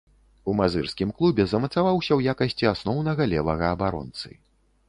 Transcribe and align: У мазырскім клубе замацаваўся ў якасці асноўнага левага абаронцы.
У 0.51 0.53
мазырскім 0.59 1.11
клубе 1.19 1.45
замацаваўся 1.51 2.07
ў 2.15 2.21
якасці 2.37 2.71
асноўнага 2.73 3.29
левага 3.35 3.71
абаронцы. 3.79 4.29